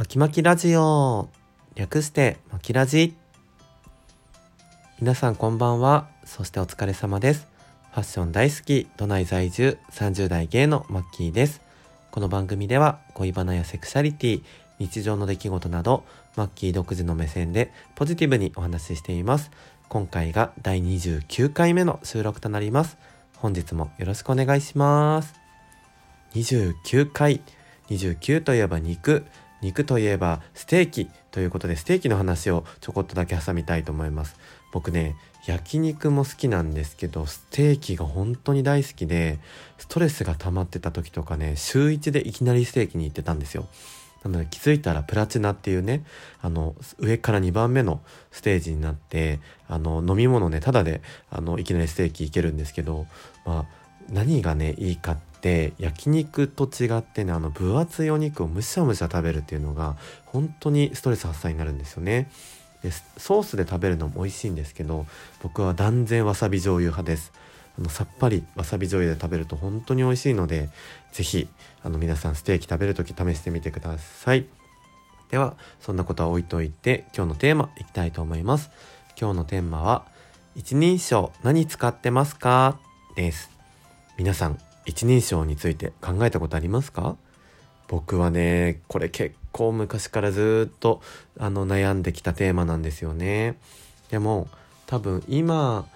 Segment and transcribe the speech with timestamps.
[0.00, 1.28] まきまきラジオ。
[1.74, 3.14] 略してまきラジ。
[4.98, 6.08] 皆さんこんばんは。
[6.24, 7.46] そしてお疲れ様です。
[7.92, 8.86] ファッション大好き。
[8.96, 9.76] 都内在住。
[9.92, 11.60] 30代芸のマッキーです。
[12.12, 14.42] この番組では恋バナやセクシャリティ
[14.78, 16.04] 日常の出来事など
[16.34, 19.50] マッキー独自の目線でポジティブにお話ししています。
[19.90, 22.96] 今回が第29回目の収録となります。
[23.36, 25.34] 本日もよろしくお願いします。
[26.32, 27.42] 29回。
[27.90, 29.26] 29といえば肉。
[29.62, 34.36] 肉といえばステーキということでステーキの話をちょこっとだけ挟みたいと思います。
[34.72, 39.38] 僕ね焼肉も好きなんですけどステーキが本当に大好きで
[39.78, 43.68] ストレスが溜まってた時とかね週1でいきなりステーキに行ってたんですよ。
[44.22, 46.04] なので気づいたらプラチナっていうね
[46.42, 51.00] あの上から2番目のステージになってあの飲み物ねただで
[51.30, 53.06] あのいきなりステーキいけるんですけど
[53.46, 53.66] まあ
[54.10, 62.30] 何がねいいかって焼肉と違ってねあの分厚いお肉をむしゃむしゃ食べるっていうのが本当にストレス発散になるんですよね。
[62.82, 65.06] でソースで食べるのも美味しいんですけど
[65.42, 67.32] 僕は断然わさび醤油派です。
[67.78, 70.68] あのさっぱりわさび醤油で食べると本当に美味しいので
[71.12, 71.48] 是非
[71.82, 74.46] あの皆さんステーキ食べる時試してみてください。
[75.30, 78.70] ではそんなことは置いといて今日のテーマいきたいと思います。
[79.18, 80.04] 今日のテーマは
[80.56, 82.78] 一人称何使ってますか？
[83.14, 83.50] です。
[84.18, 87.16] 皆さん一人称について考えたことありますか？
[87.88, 91.00] 僕はねこれ結構昔からずっと
[91.38, 93.56] あの悩んできたテーマなんですよね。
[94.10, 94.48] でも
[94.86, 95.86] 多分今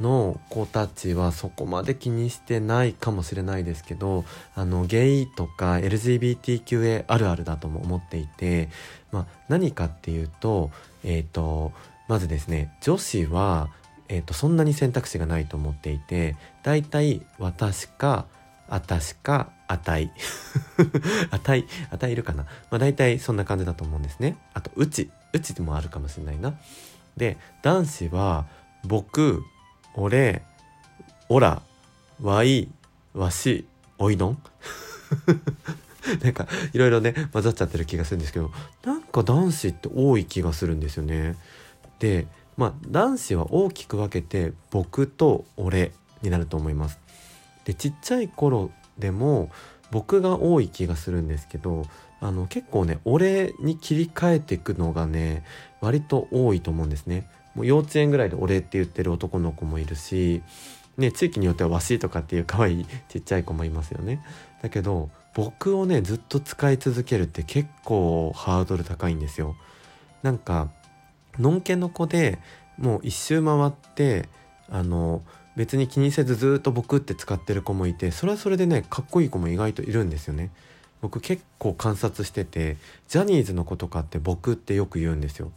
[0.00, 8.70] の子たちはそこまで気にしてないかもしれないですけどあのゲイとか LGBTQA あるあるだとも思っていて、
[9.10, 10.70] まあ、何かっていうと,、
[11.04, 11.72] えーと、
[12.08, 13.68] まずですね女子は、
[14.12, 18.26] えーとそんなに選択肢がないと思っていてだいたい私か
[18.68, 20.10] あたしか、あたい。
[21.30, 22.44] あたい、あたいいるかな。
[22.70, 24.38] まあ大体そんな感じだと思うんですね。
[24.54, 25.10] あと、うち。
[25.34, 26.54] うちでもあるかもしれないな。
[27.14, 28.46] で、男子は、
[28.84, 29.42] 僕、
[29.94, 30.40] 俺、
[31.28, 31.60] オラ、
[32.22, 32.70] わい、
[33.12, 33.66] わし、
[33.98, 34.42] おいどん
[36.24, 38.50] なんかいろいろね混ざっちゃってる気がするんですけど
[38.84, 41.36] なんか男子って多い気がするんですよね。
[42.00, 42.26] で
[42.56, 45.92] まあ男子は大きく分けて僕と俺
[46.22, 46.98] になると思います。
[47.64, 49.50] でちっちゃい頃でも
[49.90, 51.84] 僕が多い気がするんですけど
[52.20, 55.44] あの結構ね俺に切り替えていくのがね
[55.80, 57.28] 割と多いと思うんですね。
[57.54, 60.42] もう幼稚園ぐらいで俺って言ってる男の子もいるし、
[60.96, 64.24] ね、地域によってはわしとかっていう可愛いちっちゃい子もいますよね。
[64.62, 69.56] だけど僕をねずっと使い続けるって結構ハードル高いんですよ。
[70.22, 70.70] なんか
[71.38, 72.38] のんけの子で
[72.78, 74.28] もう一周回って
[74.68, 75.22] あの
[75.56, 80.50] 別に気にせずずっと僕って使ってる子もいてそれはそれでねかっこいい子も意外といるんですよね。
[81.00, 82.76] 僕結構観察してて
[83.08, 85.50] ジャニーズの子とかって僕ってよく言うんですよ。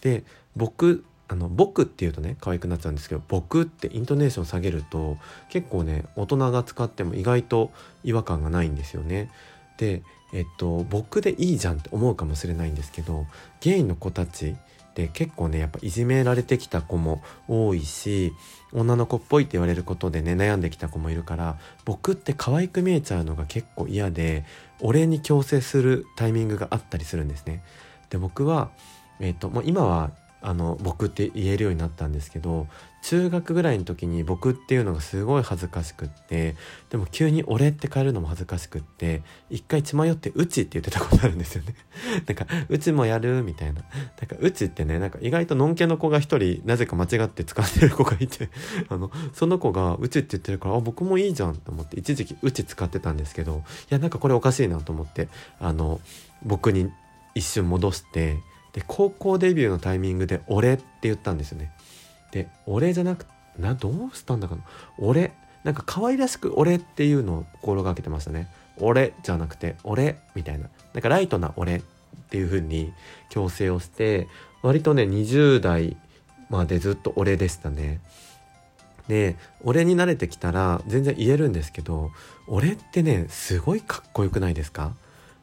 [0.00, 0.24] で
[0.54, 5.18] 僕あの僕っていうとね可愛くなっちゃうんですけど僕ってイントネーション下げると
[5.50, 7.72] 結構ね大人が使っても意外と
[8.04, 9.30] 違和感がないんですよね。
[9.76, 13.26] でえっと僕でいいじゃんって思うかもしれないんですけど
[13.60, 14.56] ゲイの子たち
[14.96, 18.32] で結構ねやっぱいじめられてきた子も多いし
[18.72, 24.46] 女の子っぽいって言われることでね悩んできた子もいるから僕って可愛く見えちゃうのが結構嫌で
[24.80, 27.62] 俺に強制するタイミングがあったりするんですね。
[28.08, 28.70] で僕は、
[29.20, 30.12] えーと、もう今は
[30.46, 32.68] あの僕って言えるようになったんですけど
[33.02, 36.54] 中学ぐらいの時に僕っていうのがすごい恥ずかしくって
[36.88, 41.74] でも急に俺って変えるのも恥ずかしくって一回血迷ってうちって言ってたことあるんですよね。
[42.26, 43.82] なんかうちもやるみたいな。
[43.82, 43.86] な
[44.24, 48.48] んかうちってねなんか意外とのんけの子が一人なぜか間違って使ってる子がいて
[48.88, 55.28] あのその子がうちって言ってるからあ僕もいいじゃんと思って一時期うち使ってたんですけどいやなんかこれおかしいなと思って
[55.58, 56.00] あの
[56.44, 56.90] 僕に
[57.34, 58.38] 一瞬戻して
[58.76, 61.72] で高校デビューのタイミングで「俺」って言ったんですよね。
[62.30, 63.26] で「俺」じゃなく
[63.58, 64.62] などうしたんだかな
[65.00, 65.32] 「俺」
[65.64, 68.48] なんか可愛らしく「俺」っていうのを心がけてましたね。
[68.78, 71.80] 俺じゃなくて俺みたいななんかライトな俺っ
[72.28, 72.92] ていう風に
[73.30, 74.28] 強制をして
[74.60, 75.96] 割とね20代
[76.50, 78.00] までずっと俺でしたね。
[79.08, 82.10] で俺に慣れてきたら全然言えるんですけど
[82.48, 84.94] 俺ってねすごいかっこよくないですか？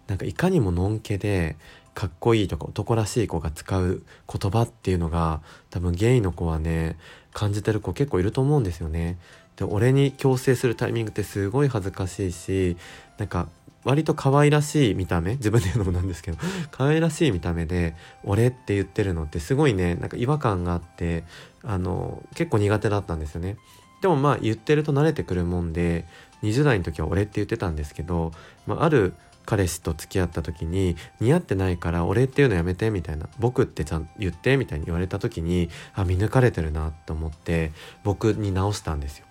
[0.07, 1.55] なんかいかにものんけで
[1.93, 6.97] かっこいいとか男らしい子が使う言葉っていうのが多分ゲイの子はね
[7.33, 9.17] 感じてる子結構いると思うんですよね。
[9.55, 12.75] で俺に強制するタイミングってすごい恥ずかしいし
[13.17, 13.47] なんか
[13.83, 16.37] 割と可愛らしい見た目自分で言うのもなんですけど
[16.71, 21.23] 可愛らしい見た目で「俺」って言ってるのってすごいねなんか違和感があって
[21.63, 23.57] あの結構苦手だったんですよね。
[24.01, 26.05] でもまあ言ってると慣れてくるもんで
[26.41, 28.31] 20代の時は「俺」って言ってたんですけど、
[28.67, 29.13] まあ、ある
[29.45, 37.71] 彼氏と付き合った時に似合ってないから俺っていうのやめてみたいな僕ってちゃんと言ってみたいに言われた時にあ見抜かれてるなと思って
[38.03, 39.25] 僕に直したんですよ。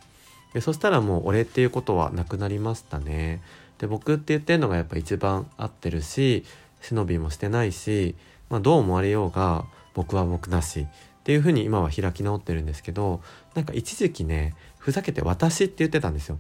[0.55, 3.41] でそしたらもう俺っていうことはなくなりましたね。
[3.79, 6.44] で僕って言ってるのがやっぱ一番合ってるし
[6.81, 8.14] 忍びもしてないし、
[8.50, 9.64] まあ、どう思われようが
[9.94, 10.87] 僕は僕だし
[11.23, 13.23] っていうふうに今は開き直ってるんですけど
[13.55, 16.38] なんか一時期ねふざけて私って言ってたんですよ。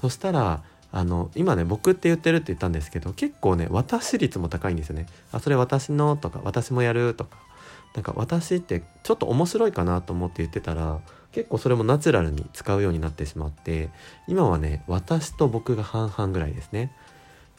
[0.00, 5.06] そしたらあの今ね僕って言ってるって言ったんですけど結構ね私率も高いんですよね。
[5.32, 7.48] あそれ私のとか私もやるとか。
[7.94, 11.00] なんか私ってちょっと面白いかなと思って言ってたら
[11.32, 13.90] 結構それもナチュラルに使うようになってしまって
[14.28, 16.92] 今はね私と僕が半々ぐらいですね。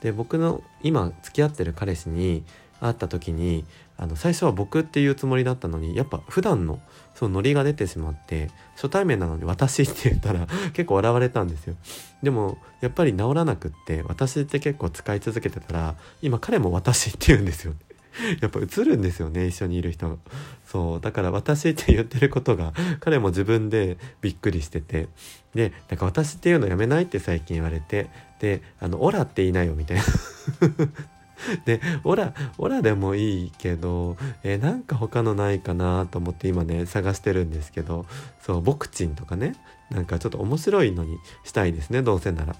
[0.01, 2.45] で僕の今付き合ってる彼氏に
[2.79, 3.65] 会った時に
[3.99, 6.79] あの最初は僕っていうつもりだったのにやっぱ普段の
[7.15, 11.75] そのノリが出てしまって初対面なのに私って言ったら 結構笑われたんですよ。
[12.23, 17.73] でもやっぱり治らなくって私って結構使い続けてたら今彼も私って言うんですよ
[18.41, 20.17] やっぱ映るんですよね一緒にいる人
[20.65, 25.09] そうだから私って言ってることが彼も自分でびっくりしてて。
[25.53, 28.07] でなんか私っていうのやめないって最近言われて。
[28.39, 30.03] であのオラって言いなよみたいな。
[31.65, 38.05] で、オラ、オラでもいいけど、えー、なんか他のないかなと思って今ね、探してるんですけど、
[38.41, 39.55] そう、ボクチンとかね、
[39.89, 42.55] なんかちょっと面白いのにしたいですね、どうせなら。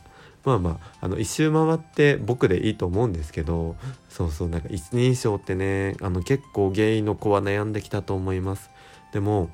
[0.46, 3.76] まあまあ、あの、一周回って僕でいいと思うんですけど、
[4.10, 8.70] そうそう、なんか一人称ってね、あの、結構ゲイの子は悩んできたと思います。
[9.12, 9.50] でも、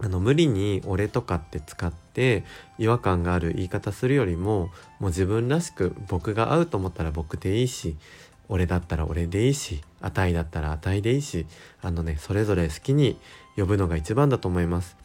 [0.00, 2.44] あの無理に「俺」とかって使って
[2.78, 4.70] 違和感がある言い方するよりも
[5.00, 7.96] もう自分らしく僕が合うと思ったら僕でいいし
[8.48, 11.46] 俺だったら俺でいいし値だったら値でいいし
[11.82, 13.18] あのねそれぞれ好きに
[13.56, 14.96] 呼ぶのが一番だと思います。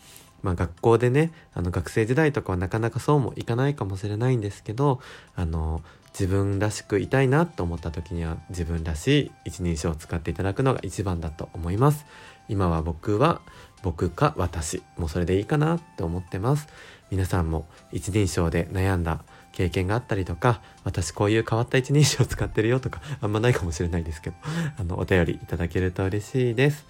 [0.42, 5.00] まあ学校でねあの学生時代とかはなかなかそうもいかないかもしれないんですけど
[5.36, 5.82] あの
[6.12, 12.06] 自分らしくいたいなと思った時には自分らしい一人称を使っていただくのが一番だと思います。
[12.50, 13.42] 今は僕は
[13.82, 16.68] 僕か私もうそれでいいかなって思ってます。
[17.10, 19.24] 皆さんも一人称で悩んだ
[19.54, 24.36] 経験があったりとか私こういう変わった一人称を使ってるよとかあんまないかもしれないですけど
[24.78, 26.86] あのお便りいただけると嬉しいです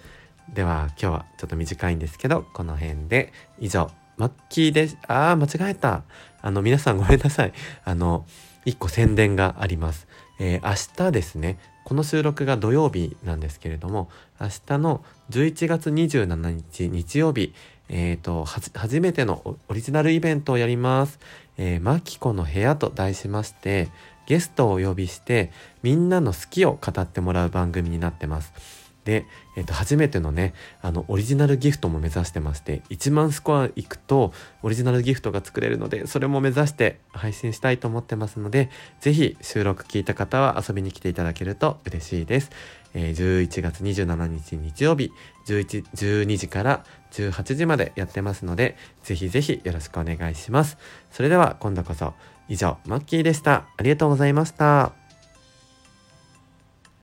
[0.52, 4.98] では今日はちょっと短いんですけどこの辺で以上マッキーです。
[5.08, 6.04] あー、間違えた。
[6.40, 7.52] あの、皆さんごめんなさい。
[7.84, 8.26] あの、
[8.64, 10.06] 一個宣伝があります。
[10.38, 14.08] えー、明日ですね、この収録が土曜日なんですけれども、
[14.40, 17.54] 明日の11月27日日曜日、
[17.88, 21.18] えっ、ー、と、初めてのオリジナルイベントをやります。
[21.56, 23.88] えー、マキコの部屋と題しまして、
[24.26, 25.50] ゲストをお呼びして、
[25.82, 28.83] みんなの好きを語ってもらう番組になってます。
[29.04, 38.70] で、えっ、と、初めてのね、あの、オリジナルギフトも目指してまして、1万スコアいくと、オリジナルギフトが作れるので、それも目指して配信したいと思ってますので、
[39.00, 42.50] ぜひ収録聞いた方は遊びに来ていただけると嬉しいです。
[42.94, 45.12] えー、11月27日日曜日、
[45.46, 50.78] 11、12時から18時までやってますので、ぜひぜひよろしくお願いします。
[51.10, 52.14] それでは今度こそ、
[52.48, 53.66] 以上、マッキーでした。
[53.76, 55.03] ありがとうございました。